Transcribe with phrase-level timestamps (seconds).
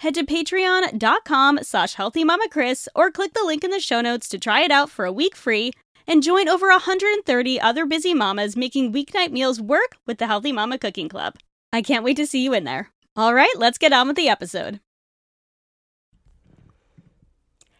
[0.00, 4.62] head to patreon.com slash healthymamakris or click the link in the show notes to try
[4.62, 5.72] it out for a week free
[6.06, 10.78] and join over 130 other busy mamas making weeknight meals work with the Healthy Mama
[10.78, 11.34] Cooking Club.
[11.72, 12.90] I can't wait to see you in there.
[13.16, 14.80] All right, let's get on with the episode.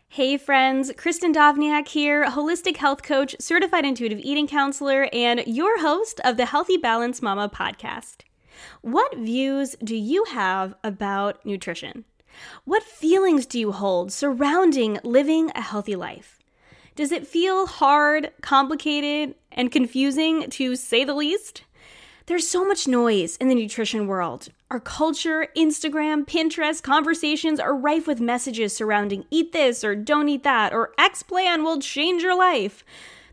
[0.09, 6.23] Hey friends, Kristen Dovniak here, holistic health coach, certified intuitive eating counselor, and your host
[6.25, 8.23] of the Healthy Balance Mama podcast.
[8.83, 12.05] What views do you have about nutrition?
[12.65, 16.39] What feelings do you hold surrounding living a healthy life?
[16.95, 21.63] Does it feel hard, complicated, and confusing to say the least?
[22.27, 24.49] There's so much noise in the nutrition world.
[24.69, 30.43] Our culture, Instagram, Pinterest, conversations are rife with messages surrounding eat this or don't eat
[30.43, 32.83] that or X plan will change your life.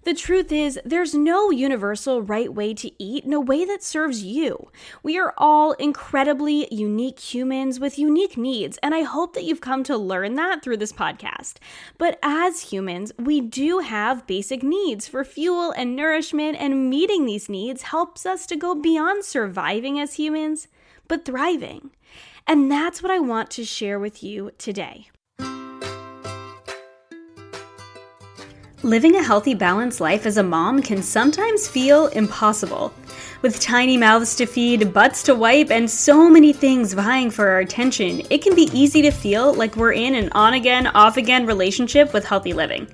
[0.04, 4.70] The truth is, there's no universal right way to eat, no way that serves you.
[5.02, 9.82] We are all incredibly unique humans with unique needs, and I hope that you've come
[9.86, 11.54] to learn that through this podcast.
[11.98, 17.48] But as humans, we do have basic needs for fuel and nourishment, and meeting these
[17.48, 20.68] needs helps us to go beyond surviving as humans,
[21.08, 21.92] but thriving.
[22.46, 25.08] And that's what I want to share with you today.
[28.84, 32.94] Living a healthy, balanced life as a mom can sometimes feel impossible.
[33.42, 37.60] With tiny mouths to feed, butts to wipe, and so many things vying for our
[37.60, 41.46] attention, it can be easy to feel like we're in an on again, off again
[41.46, 42.86] relationship with healthy living.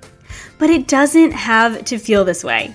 [0.58, 2.72] But it doesn't have to feel this way.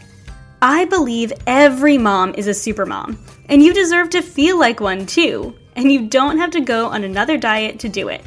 [0.62, 5.06] I believe every mom is a super mom, and you deserve to feel like one
[5.06, 8.26] too, and you don't have to go on another diet to do it.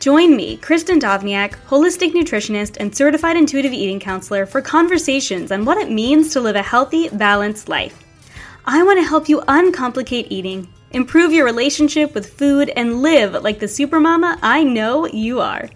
[0.00, 5.76] Join me, Kristen Dovniak, holistic nutritionist and certified intuitive eating counselor, for conversations on what
[5.76, 8.02] it means to live a healthy, balanced life.
[8.64, 13.58] I want to help you uncomplicate eating, improve your relationship with food, and live like
[13.58, 15.68] the supermama I know you are.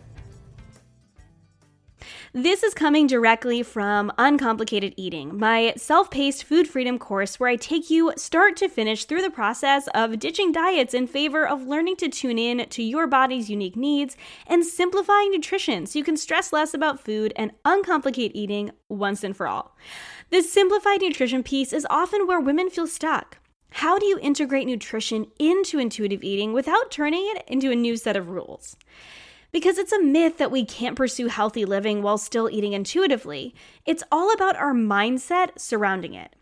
[2.36, 7.54] This is coming directly from Uncomplicated Eating, my self paced food freedom course where I
[7.54, 11.94] take you start to finish through the process of ditching diets in favor of learning
[11.98, 14.16] to tune in to your body's unique needs
[14.48, 19.36] and simplifying nutrition so you can stress less about food and uncomplicate eating once and
[19.36, 19.76] for all.
[20.30, 23.38] This simplified nutrition piece is often where women feel stuck.
[23.70, 28.16] How do you integrate nutrition into intuitive eating without turning it into a new set
[28.16, 28.76] of rules?
[29.54, 33.54] Because it's a myth that we can't pursue healthy living while still eating intuitively.
[33.86, 36.34] It's all about our mindset surrounding it.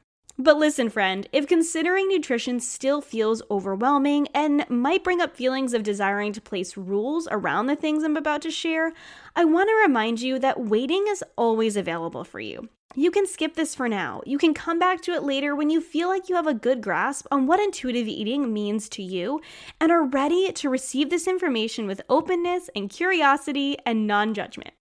[0.43, 5.85] But listen, friend, if considering nutrition still feels overwhelming and might bring up feelings of
[5.85, 8.93] desiring to place rules around the things I'm about to share,
[9.37, 12.69] I want to remind you that waiting is always available for you.
[12.97, 14.21] You can skip this for now.
[14.27, 16.81] You can come back to it later when you feel like you have a good
[16.81, 19.41] grasp on what intuitive eating means to you
[19.81, 24.75] and are ready to receive this information with openness and curiosity and non judgment.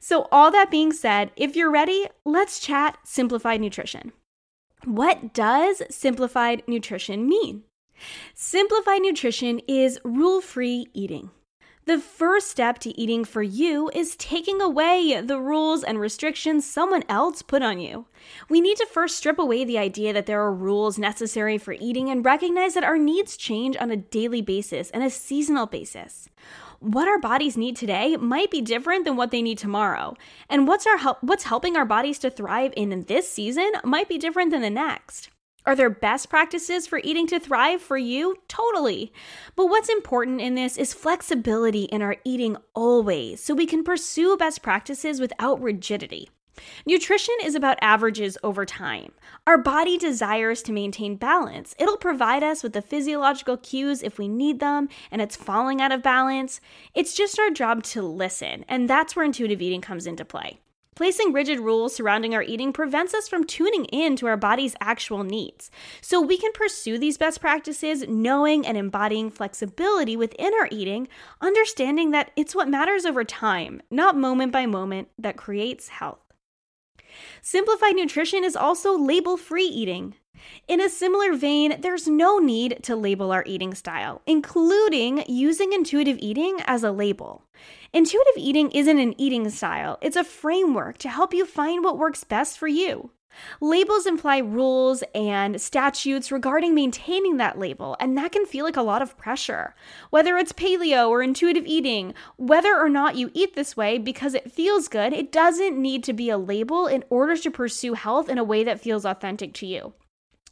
[0.00, 4.10] So, all that being said, if you're ready, let's chat simplified nutrition.
[4.84, 7.64] What does simplified nutrition mean?
[8.34, 11.30] Simplified nutrition is rule free eating.
[11.84, 17.04] The first step to eating for you is taking away the rules and restrictions someone
[17.08, 18.06] else put on you.
[18.48, 22.08] We need to first strip away the idea that there are rules necessary for eating
[22.08, 26.28] and recognize that our needs change on a daily basis and a seasonal basis.
[26.80, 30.16] What our bodies need today might be different than what they need tomorrow,
[30.48, 34.16] and what's our help, what's helping our bodies to thrive in this season might be
[34.16, 35.28] different than the next.
[35.66, 38.36] Are there best practices for eating to thrive for you?
[38.48, 39.12] Totally.
[39.56, 44.38] But what's important in this is flexibility in our eating always, so we can pursue
[44.38, 46.30] best practices without rigidity.
[46.86, 49.12] Nutrition is about averages over time.
[49.46, 51.74] Our body desires to maintain balance.
[51.78, 55.92] It'll provide us with the physiological cues if we need them and it's falling out
[55.92, 56.60] of balance.
[56.94, 60.60] It's just our job to listen, and that's where intuitive eating comes into play.
[61.00, 65.24] Placing rigid rules surrounding our eating prevents us from tuning in to our body's actual
[65.24, 65.70] needs.
[66.02, 71.08] So we can pursue these best practices knowing and embodying flexibility within our eating,
[71.40, 76.29] understanding that it's what matters over time, not moment by moment, that creates health.
[77.42, 80.14] Simplified nutrition is also label free eating.
[80.68, 86.16] In a similar vein, there's no need to label our eating style, including using intuitive
[86.20, 87.44] eating as a label.
[87.92, 92.24] Intuitive eating isn't an eating style, it's a framework to help you find what works
[92.24, 93.10] best for you.
[93.60, 98.82] Labels imply rules and statutes regarding maintaining that label, and that can feel like a
[98.82, 99.74] lot of pressure.
[100.10, 104.50] Whether it's paleo or intuitive eating, whether or not you eat this way because it
[104.50, 108.38] feels good, it doesn't need to be a label in order to pursue health in
[108.38, 109.92] a way that feels authentic to you.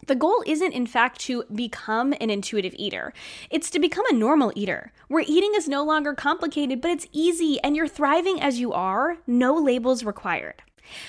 [0.07, 3.13] The goal isn't, in fact, to become an intuitive eater.
[3.51, 7.59] It's to become a normal eater, where eating is no longer complicated, but it's easy
[7.63, 10.63] and you're thriving as you are, no labels required.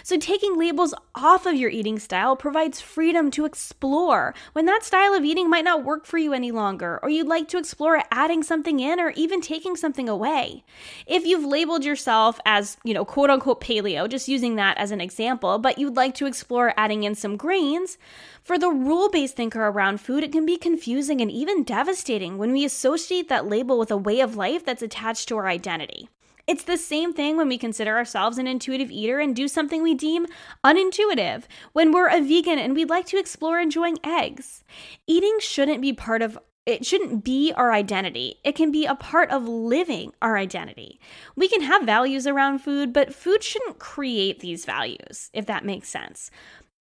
[0.03, 5.13] So, taking labels off of your eating style provides freedom to explore when that style
[5.13, 8.43] of eating might not work for you any longer, or you'd like to explore adding
[8.43, 10.63] something in or even taking something away.
[11.05, 15.01] If you've labeled yourself as, you know, quote unquote paleo, just using that as an
[15.01, 17.97] example, but you'd like to explore adding in some grains,
[18.43, 22.51] for the rule based thinker around food, it can be confusing and even devastating when
[22.51, 26.09] we associate that label with a way of life that's attached to our identity.
[26.49, 29.93] It's the same thing when we consider ourselves an intuitive eater and do something we
[29.93, 30.25] deem
[30.63, 31.43] unintuitive,
[31.73, 34.63] when we're a vegan and we'd like to explore enjoying eggs.
[35.05, 38.39] Eating shouldn't be part of it shouldn't be our identity.
[38.43, 40.99] It can be a part of living our identity.
[41.35, 45.87] We can have values around food, but food shouldn't create these values, if that makes
[45.87, 46.31] sense.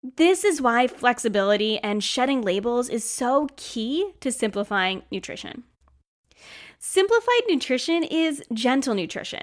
[0.01, 5.63] This is why flexibility and shedding labels is so key to simplifying nutrition.
[6.81, 9.41] Simplified nutrition is gentle nutrition.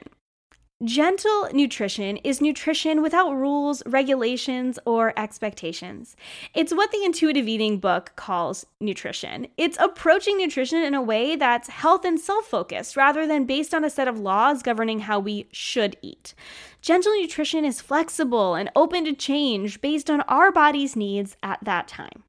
[0.82, 6.16] Gentle nutrition is nutrition without rules, regulations, or expectations.
[6.54, 9.48] It's what the intuitive eating book calls nutrition.
[9.58, 13.84] It's approaching nutrition in a way that's health and self focused rather than based on
[13.84, 16.32] a set of laws governing how we should eat.
[16.80, 21.86] Gentle nutrition is flexible and open to change based on our body's needs at that
[21.86, 22.22] time.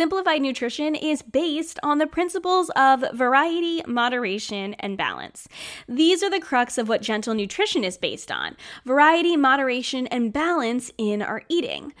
[0.00, 5.46] Simplified nutrition is based on the principles of variety, moderation, and balance.
[5.86, 8.56] These are the crux of what gentle nutrition is based on
[8.86, 11.92] variety, moderation, and balance in our eating.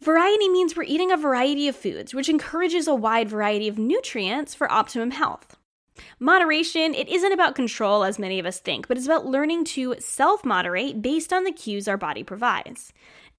[0.00, 4.52] Variety means we're eating a variety of foods, which encourages a wide variety of nutrients
[4.52, 5.56] for optimum health.
[6.18, 9.94] Moderation, it isn't about control as many of us think, but it's about learning to
[10.00, 12.92] self moderate based on the cues our body provides.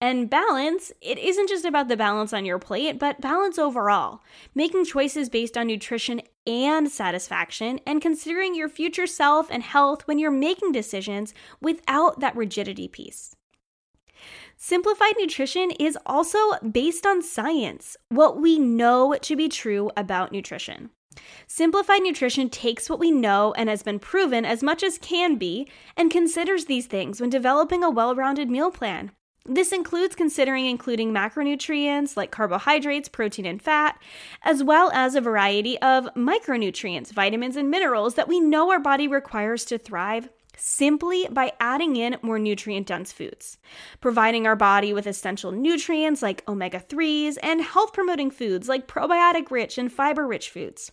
[0.06, 4.22] And balance, it isn't just about the balance on your plate, but balance overall.
[4.54, 10.20] Making choices based on nutrition and satisfaction, and considering your future self and health when
[10.20, 13.36] you're making decisions without that rigidity piece.
[14.56, 20.92] Simplified nutrition is also based on science, what we know to be true about nutrition.
[21.48, 25.68] Simplified nutrition takes what we know and has been proven as much as can be
[25.98, 29.12] and considers these things when developing a well rounded meal plan.
[29.48, 34.02] This includes considering including macronutrients like carbohydrates, protein, and fat,
[34.42, 39.08] as well as a variety of micronutrients, vitamins, and minerals that we know our body
[39.08, 43.60] requires to thrive simply by adding in more nutrient dense foods,
[44.02, 49.52] providing our body with essential nutrients like omega 3s and health promoting foods like probiotic
[49.52, 50.92] rich and fiber rich foods.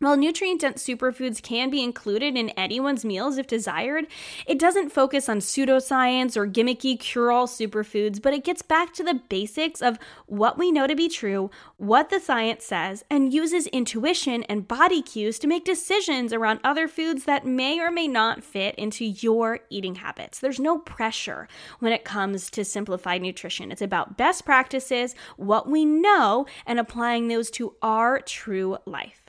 [0.00, 4.08] While nutrient dense superfoods can be included in anyone's meals if desired,
[4.44, 9.04] it doesn't focus on pseudoscience or gimmicky cure all superfoods, but it gets back to
[9.04, 13.68] the basics of what we know to be true, what the science says, and uses
[13.68, 18.42] intuition and body cues to make decisions around other foods that may or may not
[18.42, 20.40] fit into your eating habits.
[20.40, 21.46] There's no pressure
[21.78, 23.70] when it comes to simplified nutrition.
[23.70, 29.23] It's about best practices, what we know, and applying those to our true life.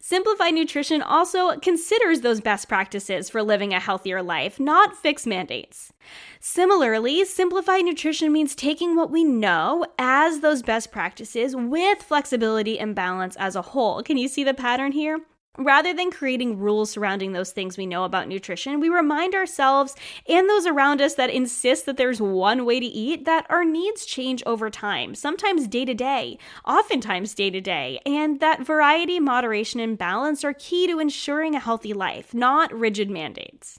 [0.00, 5.92] Simplified Nutrition also considers those best practices for living a healthier life, not fixed mandates.
[6.40, 12.94] Similarly, simplified nutrition means taking what we know as those best practices with flexibility and
[12.94, 14.02] balance as a whole.
[14.02, 15.20] Can you see the pattern here?
[15.56, 19.94] Rather than creating rules surrounding those things we know about nutrition, we remind ourselves
[20.28, 24.04] and those around us that insist that there's one way to eat that our needs
[24.04, 29.78] change over time, sometimes day to day, oftentimes day to day, and that variety, moderation,
[29.78, 33.78] and balance are key to ensuring a healthy life, not rigid mandates.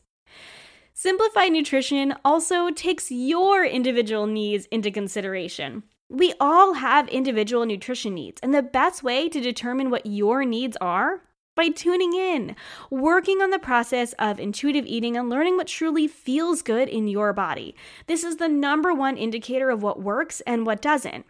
[0.93, 5.83] Simplified nutrition also takes your individual needs into consideration.
[6.07, 10.77] We all have individual nutrition needs, and the best way to determine what your needs
[10.79, 11.21] are
[11.55, 12.55] by tuning in,
[12.89, 17.33] working on the process of intuitive eating and learning what truly feels good in your
[17.33, 17.75] body.
[18.07, 21.25] This is the number one indicator of what works and what doesn't.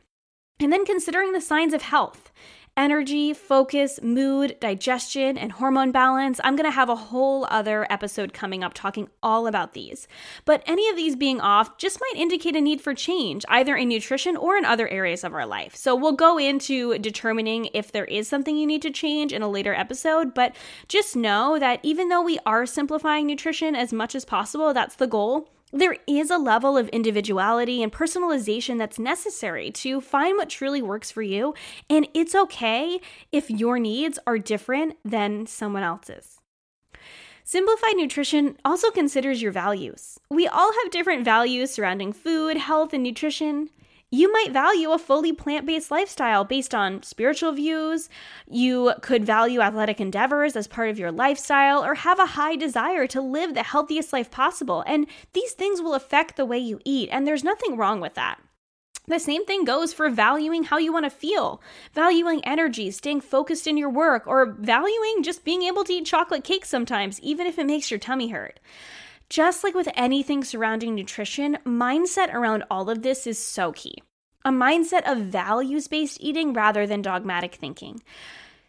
[0.59, 2.31] And then considering the signs of health
[2.77, 6.41] energy, focus, mood, digestion, and hormone balance.
[6.43, 10.07] I'm going to have a whole other episode coming up talking all about these.
[10.43, 13.87] But any of these being off just might indicate a need for change, either in
[13.87, 15.75] nutrition or in other areas of our life.
[15.75, 19.49] So we'll go into determining if there is something you need to change in a
[19.49, 20.33] later episode.
[20.33, 20.55] But
[20.87, 25.07] just know that even though we are simplifying nutrition as much as possible, that's the
[25.07, 30.81] goal there is a level of individuality and personalization that's necessary to find what truly
[30.81, 31.53] works for you.
[31.89, 32.99] And it's okay
[33.31, 36.39] if your needs are different than someone else's.
[37.43, 40.19] Simplified nutrition also considers your values.
[40.29, 43.69] We all have different values surrounding food, health, and nutrition.
[44.11, 48.07] You might value a fully plant based lifestyle based on spiritual views.
[48.49, 53.07] You could value athletic endeavors as part of your lifestyle or have a high desire
[53.07, 54.83] to live the healthiest life possible.
[54.87, 58.39] And these things will affect the way you eat, and there's nothing wrong with that.
[59.07, 61.61] The same thing goes for valuing how you want to feel,
[61.93, 66.43] valuing energy, staying focused in your work, or valuing just being able to eat chocolate
[66.43, 68.59] cake sometimes, even if it makes your tummy hurt.
[69.29, 73.95] Just like with anything surrounding nutrition, mindset around all of this is so key.
[74.43, 78.01] A mindset of values based eating rather than dogmatic thinking.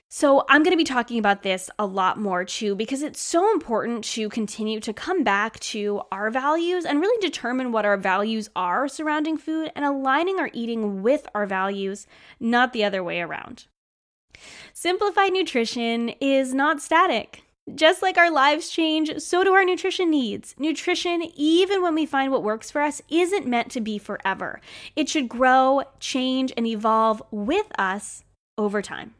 [0.08, 3.52] So, I'm going to be talking about this a lot more too because it's so
[3.52, 8.48] important to continue to come back to our values and really determine what our values
[8.54, 12.06] are surrounding food and aligning our eating with our values,
[12.38, 13.66] not the other way around.
[14.72, 17.42] Simplified nutrition is not static.
[17.74, 20.54] Just like our lives change, so do our nutrition needs.
[20.56, 24.60] Nutrition, even when we find what works for us, isn't meant to be forever.
[24.94, 28.22] It should grow, change, and evolve with us
[28.56, 29.15] over time.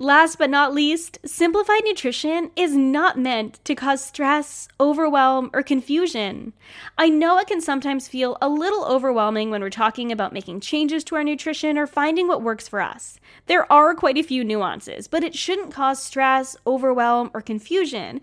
[0.00, 6.52] Last but not least, simplified nutrition is not meant to cause stress, overwhelm, or confusion.
[6.96, 11.02] I know it can sometimes feel a little overwhelming when we're talking about making changes
[11.02, 13.18] to our nutrition or finding what works for us.
[13.46, 18.20] There are quite a few nuances, but it shouldn't cause stress, overwhelm, or confusion.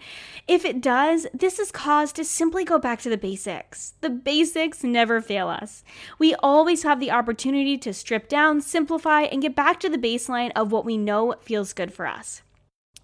[0.48, 3.96] If it does, this is cause to simply go back to the basics.
[4.00, 5.84] The basics never fail us.
[6.20, 10.53] We always have the opportunity to strip down, simplify, and get back to the baseline
[10.55, 12.43] of what we know feels feels good for us.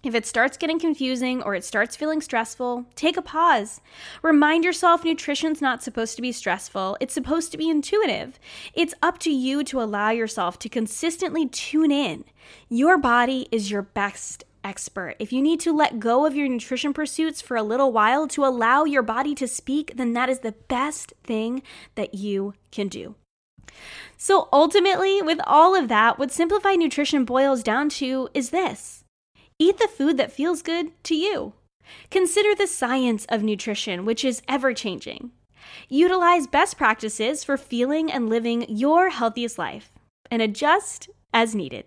[0.04, 3.80] If it starts getting confusing or it starts feeling stressful, take a pause.
[4.22, 8.38] Remind yourself nutrition's not supposed to be stressful, it's supposed to be intuitive.
[8.74, 12.24] It's up to you to allow yourself to consistently tune in.
[12.68, 15.16] Your body is your best expert.
[15.18, 18.44] If you need to let go of your nutrition pursuits for a little while to
[18.44, 21.62] allow your body to speak, then that is the best thing
[21.96, 23.16] that you can do.
[24.16, 29.04] So ultimately, with all of that, what simplified nutrition boils down to is this
[29.58, 31.52] eat the food that feels good to you.
[32.10, 35.30] Consider the science of nutrition, which is ever changing.
[35.88, 39.92] Utilize best practices for feeling and living your healthiest life
[40.30, 41.86] and adjust as needed.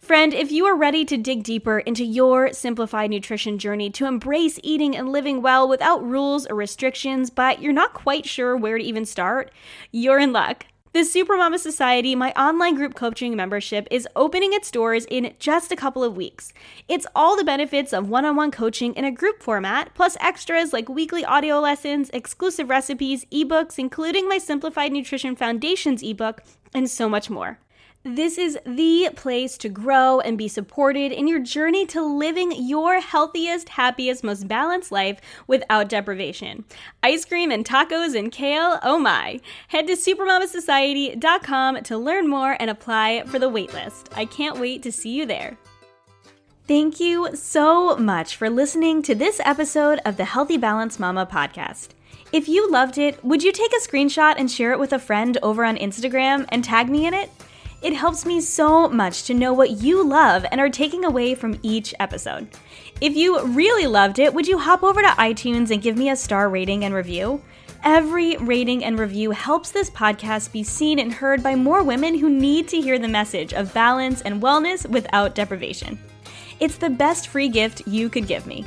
[0.00, 4.58] Friend, if you are ready to dig deeper into your simplified nutrition journey to embrace
[4.62, 8.84] eating and living well without rules or restrictions, but you're not quite sure where to
[8.84, 9.50] even start,
[9.90, 10.66] you're in luck.
[10.92, 15.76] The Supermama Society, my online group coaching membership, is opening its doors in just a
[15.76, 16.52] couple of weeks.
[16.88, 20.72] It's all the benefits of one on one coaching in a group format, plus extras
[20.72, 26.42] like weekly audio lessons, exclusive recipes, ebooks, including my Simplified Nutrition Foundations ebook,
[26.74, 27.60] and so much more.
[28.02, 32.98] This is the place to grow and be supported in your journey to living your
[32.98, 36.64] healthiest, happiest, most balanced life without deprivation.
[37.02, 39.38] Ice cream and tacos and kale, oh my.
[39.68, 44.06] Head to supermamasociety.com to learn more and apply for the waitlist.
[44.16, 45.58] I can't wait to see you there.
[46.66, 51.88] Thank you so much for listening to this episode of the Healthy Balance Mama podcast.
[52.32, 55.36] If you loved it, would you take a screenshot and share it with a friend
[55.42, 57.28] over on Instagram and tag me in it?
[57.82, 61.58] It helps me so much to know what you love and are taking away from
[61.62, 62.48] each episode.
[63.00, 66.16] If you really loved it, would you hop over to iTunes and give me a
[66.16, 67.42] star rating and review?
[67.82, 72.28] Every rating and review helps this podcast be seen and heard by more women who
[72.28, 75.98] need to hear the message of balance and wellness without deprivation.
[76.60, 78.66] It's the best free gift you could give me.